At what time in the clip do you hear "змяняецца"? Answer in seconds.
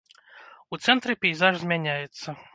1.67-2.27